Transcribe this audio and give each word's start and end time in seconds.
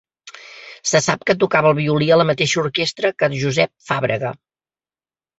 Se 0.91 0.99
sap 1.07 1.25
que 1.29 1.35
tocava 1.43 1.69
el 1.71 1.75
violí 1.79 2.07
a 2.15 2.17
la 2.21 2.25
mateixa 2.29 2.59
orquestra 2.63 3.11
que 3.19 3.29
Josep 3.35 3.73
Fàbrega. 3.91 4.33